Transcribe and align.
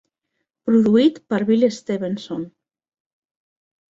Produït 0.69 1.19
per 1.33 1.39
Bill 1.49 1.65
Stevenson. 1.75 2.47